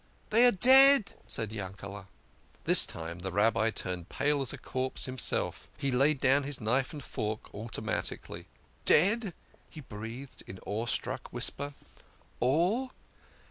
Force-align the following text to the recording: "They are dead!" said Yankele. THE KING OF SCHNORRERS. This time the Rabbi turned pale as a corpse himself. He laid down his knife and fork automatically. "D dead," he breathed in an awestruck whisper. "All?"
"They 0.31 0.45
are 0.47 0.51
dead!" 0.51 1.13
said 1.27 1.51
Yankele. 1.51 1.67
THE 1.77 1.99
KING 1.99 1.99
OF 1.99 2.07
SCHNORRERS. 2.07 2.07
This 2.63 2.85
time 2.87 3.19
the 3.19 3.31
Rabbi 3.31 3.69
turned 3.69 4.09
pale 4.09 4.41
as 4.41 4.51
a 4.51 4.57
corpse 4.57 5.05
himself. 5.05 5.69
He 5.77 5.91
laid 5.91 6.17
down 6.19 6.41
his 6.41 6.59
knife 6.59 6.91
and 6.91 7.03
fork 7.03 7.53
automatically. 7.53 8.47
"D 8.85 8.95
dead," 8.95 9.33
he 9.69 9.81
breathed 9.81 10.41
in 10.47 10.55
an 10.55 10.63
awestruck 10.65 11.31
whisper. 11.31 11.75
"All?" 12.39 12.93